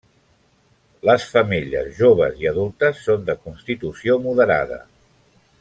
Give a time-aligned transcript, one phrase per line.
[1.09, 4.85] Les femelles joves i adultes són de constitució moderada.